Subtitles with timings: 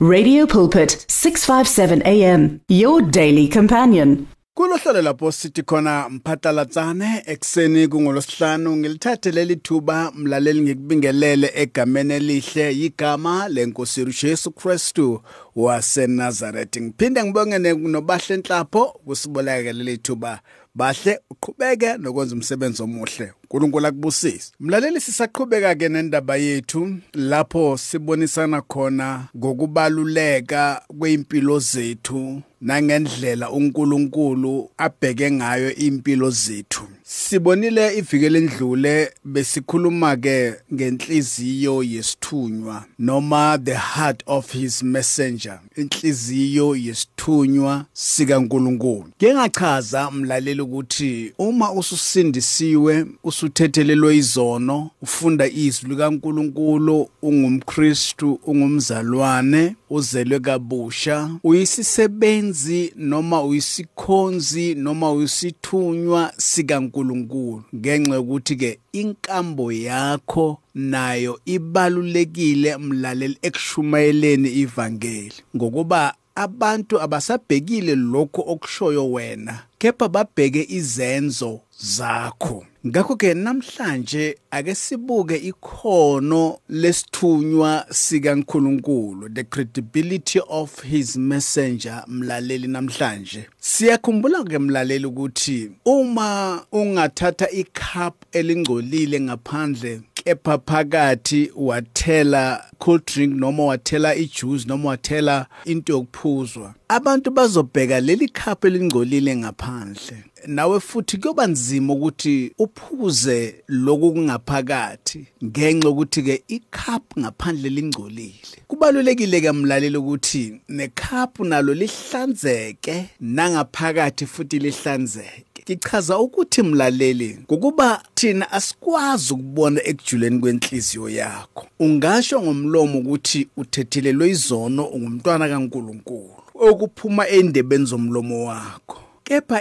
[0.00, 4.28] Radio Pulpit 657 AM your daily companion.
[4.54, 13.48] kulohlelo lapho sithi khona mphatlalatsane ekseni kungolosihlanu ngilithathe leli thuba mlaleli ngikubingelele egameni elihle yigama
[13.48, 15.20] lenkosi yethu Jesu Kristu
[15.56, 20.40] waseNazaretha ngiphinde ngibonge nobahle enhlapho kusiboleka leli thuba.
[20.74, 23.32] Bahle uqhubeke nokwenza umsebenzi omuhle.
[23.48, 24.52] uNkulunkulu akubusise.
[24.60, 35.74] Mlaleli sisaqhubeka ke nendaba yethu lapho sibonisana khona ngokubaluleka kweimpilo zethu nangendlela uNkulunkulu abheke ngayo
[35.74, 36.82] impilo zethu.
[37.02, 47.84] Sibonile iviki endlule besikhuluma ke ngenhliziyo yesithunywa noma the heart of his messenger inhliziyo yesithunywa
[47.92, 49.04] sikaNkulunkulu.
[49.18, 53.06] Ke ngachaza mlaleli ukuthi uma ususindisiwe
[53.38, 67.62] usuthethelelwe izono ufunda izwi likaNkulunkulu ungumKristu ungumzalwane uzelwe kabusha uyisisebenzi noma uyisikhonzi noma uyisithunywa sikaNkulunkulu
[67.76, 75.38] ngenxa yokuthi ke inkambo yakho nayo ibalulekile mlaleli ekushumayeleni ivangeli.
[75.56, 82.66] Ngokuba abantu abasabhekile lokho okushoyo wena kepha babheke izenzo zakho.
[82.86, 93.46] Ngakho ke namhlanje ake sibuke ikhono lesithunywa sikaNkuluNkulu the credibility of his messenger mlaleli namhlanje.
[93.60, 103.64] Siyakhumbula ke mlaleli ukuthi uma ungathatha icup elingcolile ngaphandle kepha phakathi wathela cold drink noma
[103.64, 110.24] wathela ijuice noma wathela into yokuphuzwa abantu bazobheka leli cup elingcolile ngaphandle.
[110.46, 118.58] Nawe futhi kuyoba nzima ukuthi uphuze lokhu kungaphakathi ngenxa ukuthi ke icup ngaphandle lingcolile.
[118.68, 125.44] Kubalulekile ke mlaleli ukuthi necup nalo lihlanzeke nangaphakathi futhi lihlanzeke.
[125.68, 131.66] Ngichaza ukuthi mlaleli ngokuba thina asikwazi ukubona ekujuleni kwenhliziyo yakho.
[131.80, 136.47] Ungasho ngomlomo ukuthi uthethelelwe izono ungumntwana kaNkuluNkulu.
[136.58, 138.98] Okuphuma endebeni zomlomo wakho.
[139.24, 139.60] Kepha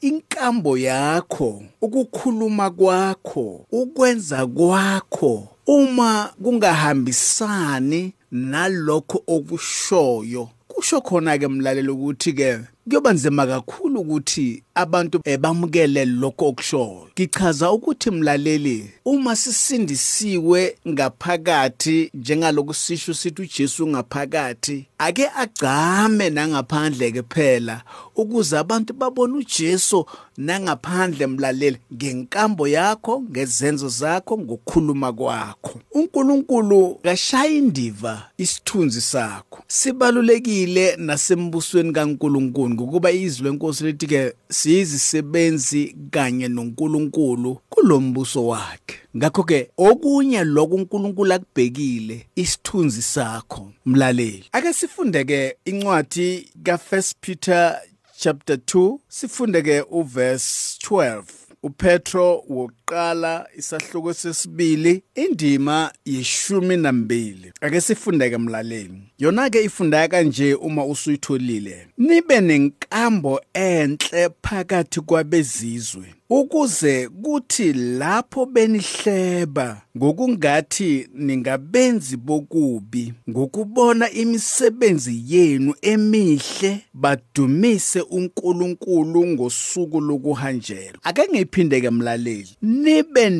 [0.00, 12.32] inkambo yakho ukukhuluma kwakho ukwenza kwakho uma kungahambisani nalokho okushoyo kusho khona ke mlaleli ukuthi
[12.32, 12.58] ke
[12.88, 17.08] kuyoba nzima kakhulu ukuthi abantu bamukele lokho okushoyo.
[17.12, 27.22] Ngichaza ukuthi mlaleli uma sisindisiwe ngaphakathi njengaloku sisho sithi uJesu ngaphakathi ake agcame nangaphandle ke
[27.22, 27.82] phela
[28.16, 35.80] ukuze abantu babone uJesu nangaphandle mlaleli ngenkambo yakho ngezenzo zakho ngokukhuluma kwakho.
[35.92, 39.62] uNkulunkulu kashaya indiva isithunzi sakho.
[39.68, 42.75] Sibalulekile nasembusweni kaNkulunkulu.
[42.76, 48.96] Ngokuba izwi lenkosi lithi ke siyizisebenzi kanye noNkulunkulu kulombuso wakhe.
[49.16, 54.44] Ngakho ke okunye lokhu uNkulunkulu akubhekile isithunzi sakho mlaleli.
[54.52, 57.80] Ake sifunde ke incwadi kaFirst Peter
[58.18, 67.52] chapter 2 sifunde ke uverse 12 uPetro wokuqala isahluko sesibili indima yeshumi nambili.
[67.60, 69.02] Ake sifundeke mlaleli.
[69.18, 71.88] Yona ke ifundaka kanje uma usuyitholile.
[71.98, 76.15] Nibe nenkambo enhle phakathi kwabezizwe.
[76.30, 90.98] Ukuze kuthi lapho benihleba ngokungathi ningabenzi bokubi ngokubona imisebenzi yenu emihle badumise uNkulunkulu ngosuku lokuhanjelwa.
[91.02, 93.30] Ake ngiphindeke mlaleli nibe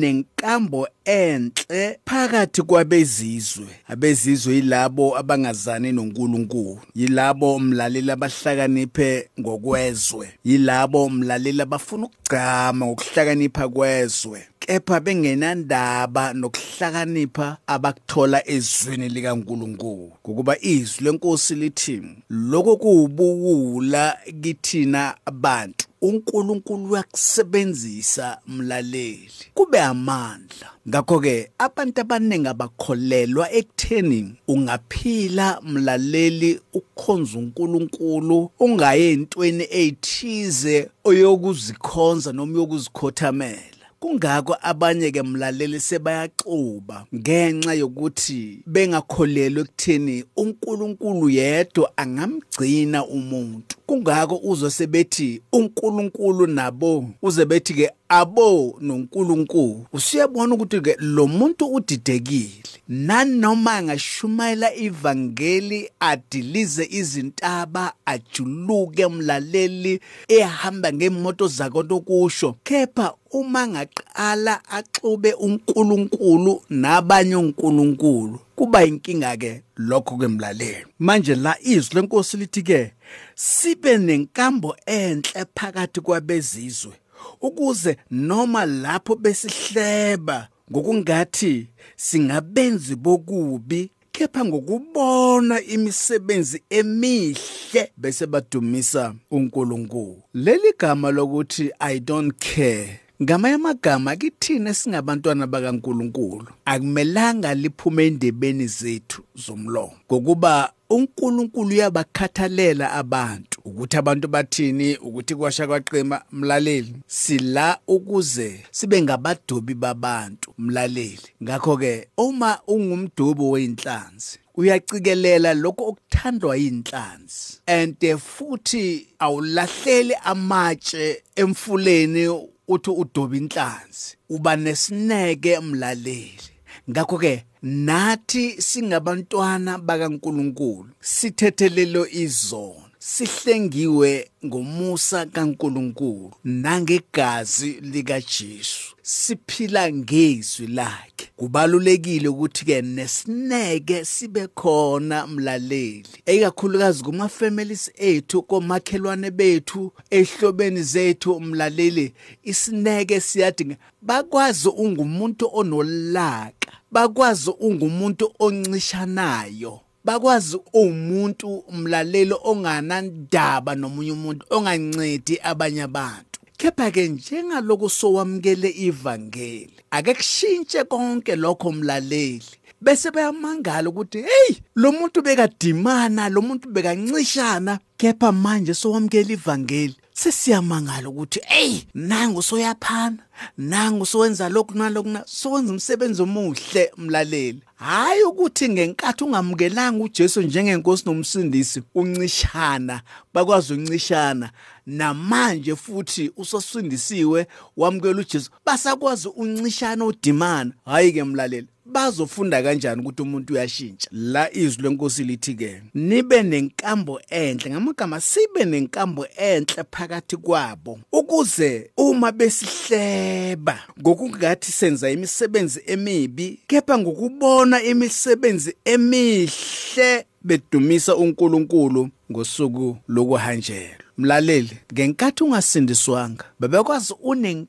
[0.47, 3.67] nenkambo enhle phakathi kwabezizwe.
[3.87, 14.99] Abezizwe yilabo abangazani noNkulunkulu yilabo mlaleli abahlakaniphe ngokwezwe yilabo mlaleli abafuna ukugcama ngokuhlakanipha kwezwe kepha
[14.99, 20.11] bengenandaba nokuhlakanipha abakuthola ezweni likaNkuluNkulu.
[20.25, 25.86] Ngokuba izwi lenkosi lithi lokho kuwubuwula kithina abantu.
[26.01, 29.31] uNkulunkulu uyakusebenzisa mlaleli.
[29.53, 30.67] Kube amandla.
[30.89, 42.59] Ngakho ke abantu abaningi abakholelwa ekutheni ungaphila mlaleli ukukhonza uNkulunkulu ungaye entweni ezithize oyokuzikhonza noma
[42.59, 53.77] yokuzikhothamela kungako abanye ke mlaleli sebayaxuba ngenxa yokuthi bengakholelwa ekutheni uNkulunkulu yedwa angamgcina umuntu.
[53.85, 59.85] Kungako uzwe sebethi uNkulunkulu nabo uze bethi ke abo noNkulunkulu.
[59.93, 62.63] Usiyabona ukuthi ke lo muntu udidekile.
[62.87, 75.33] Nanoma angashumayela ivangeli adilize izintaba ajuluke mlaleli ehamba ngemoto zakonto kusho kepha uma ngaqala axube
[75.33, 82.91] uNkulunkulu nabanye uNkulunkulu kuba inkinga ke lokho kwemlaleli manje la izwi lenkosi lithi ke
[83.35, 86.93] sibe nenkambo enhle phakathi kwabezizwe
[87.41, 100.21] ukuze noma lapho besihleba ngokungathi singabenzi bokubi kepha ngokubona imisebenzi emihle bese badumisa uNkulunkulu.
[100.33, 103.06] Leli gama lokuthi i don't care.
[103.23, 109.97] Ngamanye amagama kithina singabantwana bakaNkuluNkulu akumelanga liphume endebeni zethu zomlomo.
[110.05, 116.93] Ngokuba uNkulunkulu uyabakhathalela abantu ukuthi abantu bathini ukuthi kwasha kwaqema mlaleli.
[117.07, 121.27] Sila ukuze sibe ngabadobi babantu mlaleli.
[121.43, 127.61] Ngakho ke uma ungumdubi weinhlanzi uyacikelela lokho okuthandwa yinhlanzi.
[127.67, 136.49] And futhi awulahleli amatshe emfuleni uthi udoba inhlanzi uba nesineke mlaleli.
[136.89, 148.95] Ngakho ke nathi singabantwana bakaNkuluNkulu sithethelelo izono sihlengiwe ngomusa kaNkuluNkulu nangegazi likaJesu.
[149.01, 151.29] Siphila ngezwi lakhe.
[151.35, 156.05] Kubalulekile ukuthi ke nesineke sibe khona mlaleli.
[156.25, 162.13] Ekakhulukazi kuma families ethu komakhelwane bethu ehlobeni zethu umlaleli
[162.43, 163.75] isineke siyadinga.
[164.01, 166.71] Bakwazi ungumuntu onolaka.
[166.91, 176.37] Bakwazi ungumuntu oncishanayo bakwazi umuntu umlalelo onganandaba nomunye umuntu ongancedi abanye abantu.
[176.57, 182.51] Kepha ke njengaloko sowamukele ivangeli ake kushintshe konke lokho mlaleli.
[182.81, 191.09] Bese bayamangala ukuthi hey lo muntu bekadimana lo muntu bekancishana kepha manje sowamukela ivangeli sesiyamangala
[191.09, 193.17] ukuthi hey nangu soyaphana
[193.57, 197.61] nangu sowenza lokhu nalokhu na sowenza umsebenzi omuhle mlaleli.
[197.75, 203.01] Hayi ukuthi ngenkathi ungamukelanga uJesu njengenkosi nomsindisi uncishana
[203.33, 204.51] bakwazi uncishana.
[204.85, 207.47] Namanje futhi usosindisiwe
[207.77, 214.09] wamukela uJesu basakwazi uncishana odimana hayi ke mlaleli bazofunda kanjani ukuthi umuntu uyashintsha?
[214.11, 221.91] La izwi lenkosi lithi ke nibe nenkambo enhle ngamagama sibe nenkambo enhle phakathi kwabo ukuze
[221.97, 234.07] uma besihleba ngokungathi senza imisebenzi emibi kepha ngokubona imisebenzi emihle bedumisa uNkulunkulu ngosuku lokuhanjelwa.
[234.17, 237.67] Mlaleli ngenkathi ungasindiswanga bebekwazi unenkani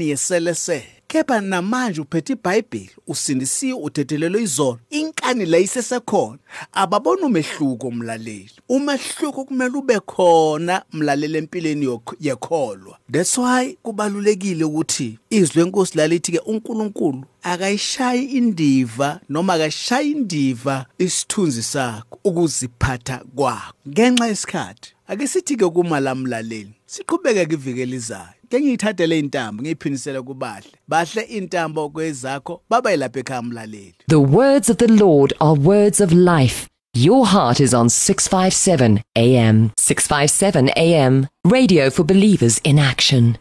[0.00, 6.38] yeselesele kepha namanje uphethe iBhayibheli usindisiwe uthethelelwe izolo inkani la isesekhona.
[6.72, 8.50] Ababona umehluko mlaleli.
[8.68, 12.98] Umehluko kumele ube khona mlaleli empilweni yekholwa.
[13.12, 21.62] That's why kubalulekile ukuthi izwi lenkosi lalithi ke uNkulunkulu akayishayi indiva noma akashayi indiva isithunzi
[21.62, 23.74] sakho ukuziphatha kwakho.
[23.88, 26.72] Ngenxa yesikhathi ake sithi ke kuma lamlaleli
[27.46, 30.70] kwivikeli izayo intambo ngiyiphinisele kubahle.
[30.88, 32.62] Bahle intambo kwezakho
[33.18, 36.68] ekhaya The words of the Lord are words of life.
[36.96, 43.36] Your heart is on 657 AM 657 AM radio for believers in action